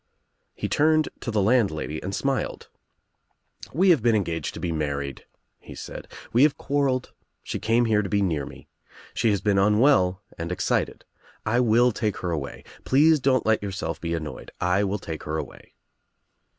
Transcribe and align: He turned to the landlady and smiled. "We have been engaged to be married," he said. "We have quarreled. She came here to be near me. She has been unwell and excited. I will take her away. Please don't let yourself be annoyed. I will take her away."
He 0.55 0.67
turned 0.67 1.09
to 1.19 1.29
the 1.29 1.43
landlady 1.43 2.01
and 2.01 2.15
smiled. 2.15 2.69
"We 3.71 3.91
have 3.91 4.01
been 4.01 4.15
engaged 4.15 4.55
to 4.55 4.59
be 4.59 4.71
married," 4.71 5.27
he 5.59 5.75
said. 5.75 6.07
"We 6.33 6.41
have 6.41 6.57
quarreled. 6.57 7.13
She 7.43 7.59
came 7.59 7.85
here 7.85 8.01
to 8.01 8.09
be 8.09 8.23
near 8.23 8.47
me. 8.47 8.67
She 9.13 9.29
has 9.29 9.41
been 9.41 9.59
unwell 9.59 10.23
and 10.39 10.51
excited. 10.51 11.05
I 11.45 11.59
will 11.59 11.91
take 11.91 12.17
her 12.17 12.31
away. 12.31 12.63
Please 12.83 13.19
don't 13.19 13.45
let 13.45 13.61
yourself 13.61 14.01
be 14.01 14.15
annoyed. 14.15 14.49
I 14.59 14.83
will 14.83 14.97
take 14.97 15.21
her 15.25 15.37
away." 15.37 15.75